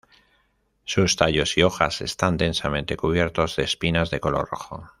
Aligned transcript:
Sus 0.83 1.15
tallos 1.15 1.59
y 1.59 1.61
hojas 1.61 2.01
están 2.01 2.35
densamente 2.35 2.97
cubiertos 2.97 3.55
de 3.55 3.65
espinas 3.65 4.09
de 4.09 4.19
color 4.19 4.49
rojo. 4.49 4.89